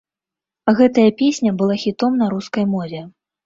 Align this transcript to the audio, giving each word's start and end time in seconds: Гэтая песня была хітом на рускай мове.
Гэтая 0.79 1.03
песня 1.21 1.55
была 1.61 1.79
хітом 1.87 2.19
на 2.25 2.33
рускай 2.35 2.65
мове. 2.77 3.07